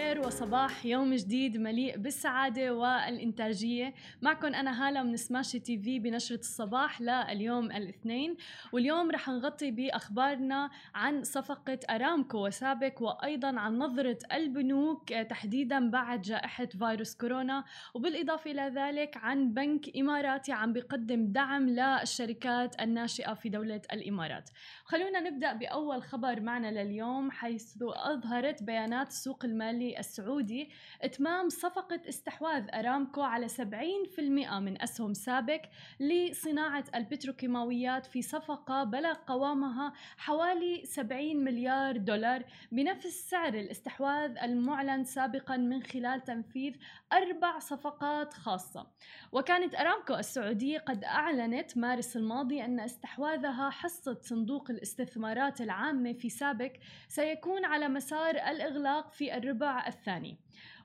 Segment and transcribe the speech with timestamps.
[0.00, 3.94] الخير وصباح يوم جديد مليء بالسعادة والإنتاجية.
[4.22, 8.36] معكم أنا هالة من سماشي تي في بنشرة الصباح لليوم الاثنين.
[8.72, 16.66] واليوم رح نغطي بأخبارنا عن صفقة أرامكو وسابك وأيضا عن نظرة البنوك تحديدا بعد جائحة
[16.66, 17.64] فيروس كورونا.
[17.94, 24.50] وبالإضافة إلى ذلك عن بنك إماراتي عم بيقدم دعم للشركات الناشئة في دولة الإمارات.
[24.84, 30.70] خلونا نبدأ بأول خبر معنا لليوم حيث أظهرت بيانات السوق المالي السعودي
[31.02, 34.20] إتمام صفقة استحواذ أرامكو على 70%
[34.52, 35.62] من أسهم سابك
[36.00, 45.56] لصناعة البتروكيماويات في صفقة بلغ قوامها حوالي 70 مليار دولار بنفس سعر الاستحواذ المعلن سابقا
[45.56, 46.74] من خلال تنفيذ
[47.12, 48.86] أربع صفقات خاصة.
[49.32, 56.80] وكانت أرامكو السعودية قد أعلنت مارس الماضي أن استحواذها حصة صندوق الاستثمارات العامة في سابك
[57.08, 60.38] سيكون على مسار الإغلاق في الربع الثاني.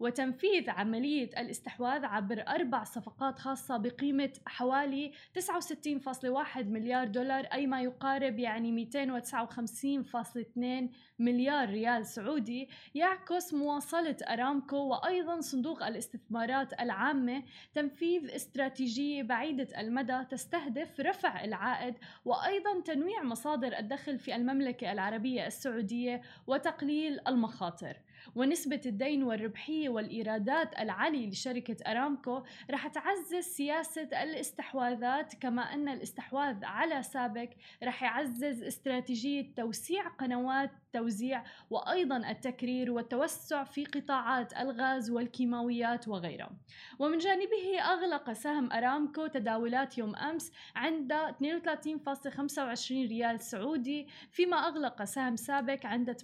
[0.00, 8.38] وتنفيذ عملية الإستحواذ عبر أربع صفقات خاصة بقيمة حوالي 69.1 مليار دولار أي ما يقارب
[8.38, 12.68] يعني 259.2 مليار ريال سعودي.
[12.94, 17.42] يعكس مواصلة أرامكو وأيضا صندوق الاستثمارات العامة.
[17.74, 21.94] تنفيذ استراتيجية بعيدة المدى تستهدف رفع العائد
[22.24, 27.96] وأيضا تنويع مصادر الدخل في المملكة العربية السعودية وتقليل المخاطر.
[28.34, 37.02] ونسبة الدين والربحية والإيرادات العالية لشركة أرامكو رح تعزز سياسة الاستحواذات كما أن الاستحواذ على
[37.02, 37.48] سابق
[37.82, 46.50] رح يعزز استراتيجية توسيع قنوات التوزيع وأيضا التكرير والتوسع في قطاعات الغاز والكيماويات وغيرها.
[46.98, 55.36] ومن جانبه أغلق سهم أرامكو تداولات يوم أمس عند 32.25 ريال سعودي فيما أغلق سهم
[55.36, 56.18] سابق عند 88.5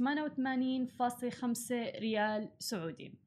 [2.00, 3.26] ريال سعودي.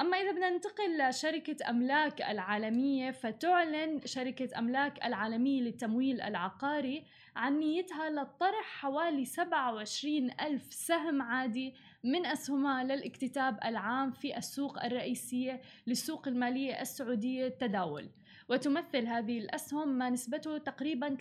[0.00, 7.04] أما إذا بدنا ننتقل لشركة أملاك العالمية فتعلن شركة أملاك العالمية للتمويل العقاري
[7.36, 15.60] عن نيتها لطرح حوالي 27 ألف سهم عادي من أسهمها للاكتتاب العام في السوق الرئيسية
[15.86, 18.10] للسوق المالية السعودية التداول
[18.50, 21.16] وتمثل هذه الأسهم ما نسبته تقريبا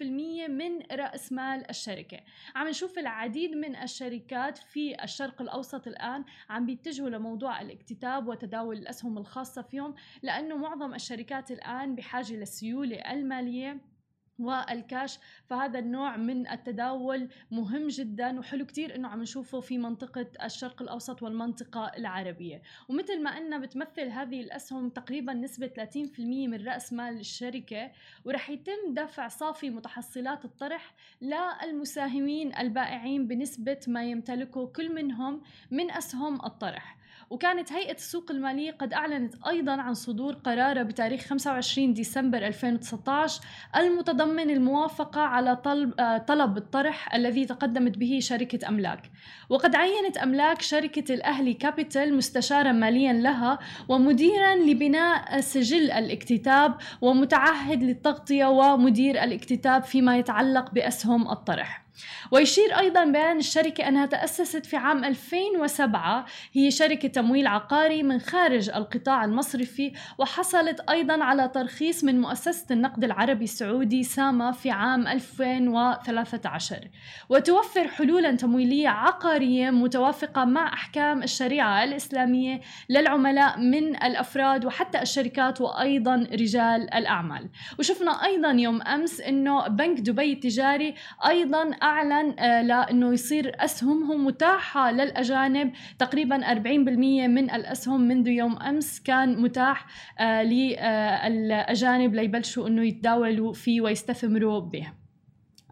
[0.00, 0.02] 30%
[0.48, 2.20] من رأس مال الشركة.
[2.54, 9.18] عم نشوف العديد من الشركات في الشرق الأوسط الآن عم بيتجهوا لموضوع الاكتتاب وتداول الأسهم
[9.18, 13.91] الخاصة فيهم لأنه معظم الشركات الآن بحاجة للسيولة المالية
[14.38, 20.82] والكاش فهذا النوع من التداول مهم جدا وحلو كتير إنه عم نشوفه في منطقة الشرق
[20.82, 22.62] الأوسط والمنطقة العربية.
[22.88, 27.92] ومثل ما قلنا بتمثل هذه الأسهم تقريبا نسبة 30% من رأس مال الشركة
[28.24, 36.44] ورح يتم دفع صافي متحصلات الطرح للمساهمين البائعين بنسبة ما يمتلكه كل منهم من أسهم
[36.44, 37.01] الطرح.
[37.32, 43.40] وكانت هيئة السوق المالية قد أعلنت أيضا عن صدور قرارها بتاريخ 25 ديسمبر 2019
[43.76, 49.10] المتضمن الموافقة على طلب, آه، طلب الطرح الذي تقدمت به شركة أملاك.
[49.48, 58.46] وقد عينت أملاك شركة الأهلي كابيتال مستشارا ماليا لها ومديرا لبناء سجل الاكتتاب ومتعهد للتغطية
[58.46, 61.81] ومدير الاكتتاب فيما يتعلق بأسهم الطرح.
[62.30, 68.70] ويشير أيضا بيان الشركة أنها تأسست في عام 2007 هي شركة تمويل عقاري من خارج
[68.70, 76.88] القطاع المصرفي وحصلت أيضا على ترخيص من مؤسسة النقد العربي السعودي ساما في عام 2013
[77.28, 86.26] وتوفر حلولا تمويلية عقارية متوافقة مع أحكام الشريعة الإسلامية للعملاء من الأفراد وحتى الشركات وأيضا
[86.32, 87.48] رجال الأعمال.
[87.78, 90.94] وشفنا أيضا يوم أمس أنه بنك دبي التجاري
[91.26, 95.72] أيضا أعلن آه، لأنه يصير أسهمهم متاحة للأجانب.
[95.98, 99.86] تقريبا 40% من الأسهم منذ يوم أمس كان متاح
[100.18, 105.01] آه، للأجانب ليبلشوا أنه يتداولوا فيه ويستثمروا به.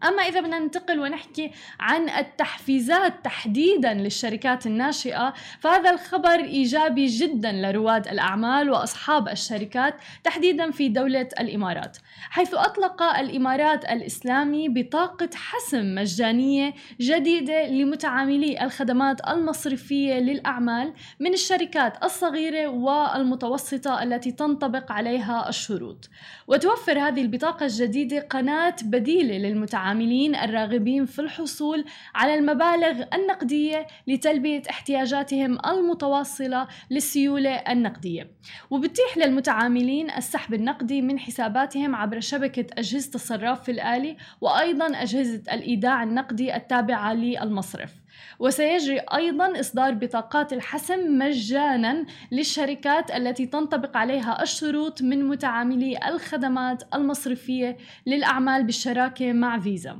[0.03, 8.07] أما إذا بدنا ننتقل ونحكي عن التحفيزات تحديدا للشركات الناشئة فهذا الخبر إيجابي جدا لرواد
[8.07, 11.97] الأعمال وأصحاب الشركات تحديدا في دولة الإمارات.
[12.29, 22.67] حيث أطلق الإمارات الإسلامي بطاقة حسم مجانية جديدة لمتعاملي الخدمات المصرفية للأعمال من الشركات الصغيرة
[22.67, 26.09] والمتوسطة التي تنطبق عليها الشروط.
[26.47, 31.85] وتوفر هذه البطاقة الجديدة قناة بديلة للمتعاملين العاملين الراغبين في الحصول
[32.15, 38.31] على المبالغ النقدية لتلبية احتياجاتهم المتواصلة للسيولة النقدية.
[38.69, 46.55] وبتيح للمتعاملين السحب النقدي من حساباتهم عبر شبكة أجهزة الصراف الآلي وأيضا أجهزة الإيداع النقدي
[46.55, 48.00] التابعة للمصرف.
[48.39, 57.77] وسيجري أيضا إصدار بطاقات الحسم مجانا للشركات التي تنطبق عليها الشروط من متعاملي الخدمات المصرفية
[58.07, 59.97] للأعمال بالشراكة مع فيزا.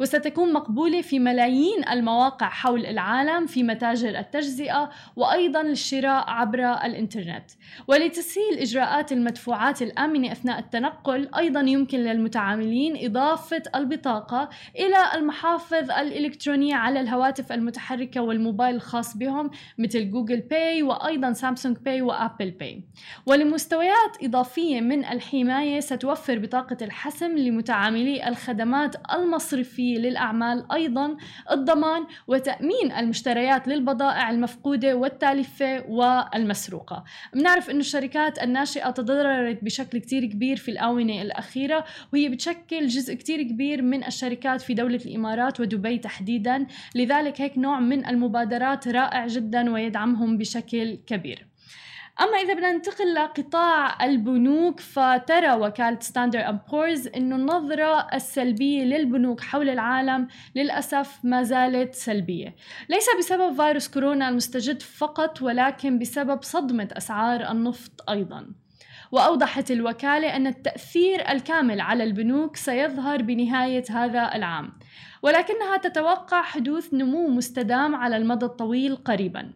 [0.00, 7.50] وستكون مقبولة في ملايين المواقع حول العالم في متاجر التجزئة وأيضا للشراء عبر الإنترنت.
[7.88, 17.00] ولتسهيل إجراءات المدفوعات الآمنة أثناء التنقل أيضا يمكن للمتعاملين إضافة البطاقة إلى المحافظ الإلكترونية على
[17.00, 22.84] الهواتف المتحركة والموبايل الخاص بهم مثل Google Pay وأيضا Samsung Pay و Apple Pay.
[23.26, 31.16] ولمستويات إضافية من الحماية ستوفر بطاقة الحسم لمتعاملي الخدمات المصرفية للأعمال أيضا
[31.50, 37.04] الضمان وتأمين المشتريات للبضائع المفقودة والتالفة والمسروقة.
[37.34, 43.42] بنعرف أن الشركات الناشئة تضررت بشكل كتير كبير في الآونة الأخيرة وهي بتشكل جزء كتير
[43.42, 46.66] كبير من الشركات في دولة الإمارات ودبي تحديدا.
[46.94, 51.46] لذلك هيك نوع من المبادرات رائع جدا ويدعمهم بشكل كبير.
[52.20, 59.40] أما إذا بدنا ننتقل لقطاع البنوك فترى وكالة Standard and Poor's إنه النظرة السلبية للبنوك
[59.40, 62.54] حول العالم للأسف ما زالت سلبية.
[62.88, 68.54] ليس بسبب فيروس كورونا المستجد فقط ولكن بسبب صدمة أسعار النفط أيضاً.
[69.12, 74.72] وأوضحت الوكالة أن التأثير الكامل على البنوك سيظهر بنهاية هذا العام.
[75.24, 79.50] ولكنها تتوقع حدوث نمو مستدام على المدى الطويل قريبا.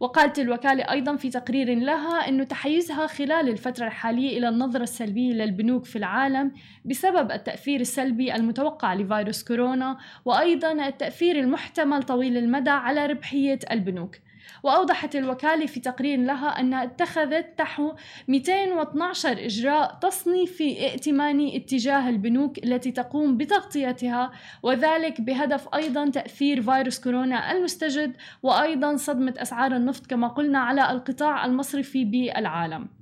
[0.00, 5.84] وقالت الوكالة أيضا في تقرير لها أن تحيزها خلال الفترة الحالية إلى النظرة السلبية للبنوك
[5.84, 6.52] في العالم
[6.84, 14.16] بسبب التأثير السلبي المتوقع لفيروس كورونا وأيضا التأثير المحتمل طويل المدى على ربحية البنوك.
[14.62, 17.92] وأوضحت الوكالة في تقرير لها أنها اتخذت نحو
[18.28, 24.32] 212 إجراء تصنيفي ائتماني اتجاه البنوك التي تقوم بتغطيتها
[24.62, 31.44] وذلك بهدف أيضا تأثير فيروس كورونا المستجد وأيضا صدمة أسعار النفط كما قلنا على القطاع
[31.44, 32.95] المصرفي بالعالم.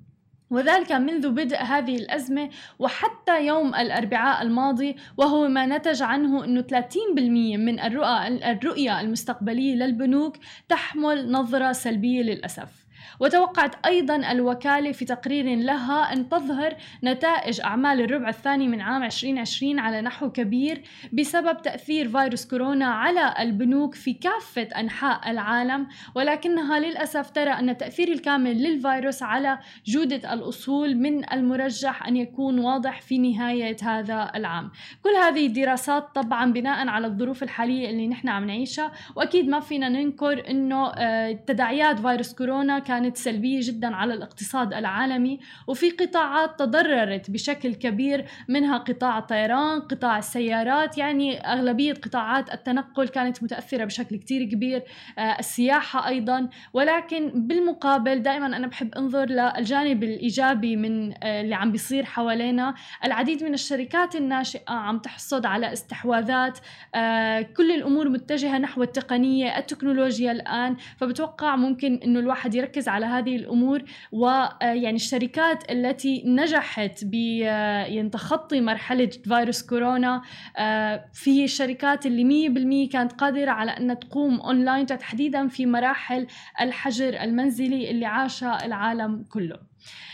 [0.54, 7.18] وذلك منذ بدء هذه الأزمة وحتى يوم الأربعاء الماضي وهو ما نتج عنه أنه 30%
[7.56, 10.36] من الرؤى الرؤية المستقبلية للبنوك
[10.68, 12.83] تحمل نظرة سلبية للأسف.
[13.20, 19.78] وتوقعت أيضا الوكالة في تقرير لها أن تظهر نتائج أعمال الربع الثاني من عام 2020
[19.78, 27.30] على نحو كبير بسبب تأثير فيروس كورونا على البنوك في كافة أنحاء العالم ولكنها للأسف
[27.30, 33.76] ترى أن التأثير الكامل للفيروس على جودة الأصول من المرجح أن يكون واضح في نهاية
[33.82, 34.70] هذا العام.
[35.02, 39.88] كل هذه الدراسات طبعا بناء على الظروف الحالية اللي نحن عم نعيشها وأكيد ما فينا
[39.88, 46.58] ننكر أنه آه، تداعيات فيروس كورونا كان كانت سلبية جدا على الاقتصاد العالمي وفي قطاعات
[46.58, 50.98] تضررت بشكل كبير منها قطاع الطيران قطاع السيارات.
[50.98, 54.82] يعني أغلبية قطاعات التنقل كانت متأثرة بشكل كتير كبير
[55.18, 56.48] آه، السياحة أيضا.
[56.72, 62.74] ولكن بالمقابل دائما أنا بحب أنظر للجانب الإيجابي من آه، اللي عم بيصير حوالينا.
[63.04, 66.58] العديد من الشركات الناشئة عم تحصد على استحواذات
[66.94, 70.76] آه، كل الأمور متجهة نحو التقنية التكنولوجيا الآن.
[70.96, 73.82] فبتوقع ممكن أنه الواحد يركز على هذه الأمور
[74.12, 80.22] ويعني آه، الشركات التي نجحت بتخطي تخطي مرحلة فيروس كورونا
[80.56, 86.26] آه، في الشركات اللي 100% كانت قادرة على أن تقوم أونلاين تحديدا في مراحل
[86.60, 89.58] الحجر المنزلي اللي عاشها العالم كله.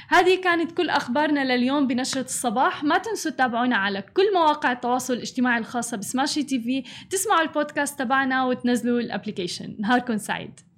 [0.09, 2.85] هذه كانت كل أخبارنا لليوم بنشرة الصباح.
[2.85, 6.85] ما تنسوا تتابعونا على كل مواقع التواصل الاجتماعي الخاصة ب Smashi TV.
[7.11, 9.76] تسمعوا البودكاست تبعنا وتنزلوا ال application.
[9.79, 10.70] نهاركم سعيد.